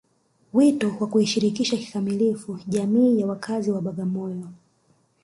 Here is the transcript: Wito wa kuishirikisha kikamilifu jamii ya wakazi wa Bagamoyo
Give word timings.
Wito 0.53 0.95
wa 1.01 1.07
kuishirikisha 1.07 1.77
kikamilifu 1.77 2.59
jamii 2.67 3.19
ya 3.19 3.27
wakazi 3.27 3.71
wa 3.71 3.81
Bagamoyo 3.81 4.47